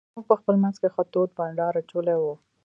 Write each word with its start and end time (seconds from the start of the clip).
موږ 0.13 0.25
په 0.29 0.35
خپل 0.39 0.55
منځ 0.63 0.75
کې 0.81 0.87
ښه 0.93 1.03
تود 1.13 1.29
بانډار 1.37 1.73
اچولی 1.81 2.15
وو. 2.19 2.33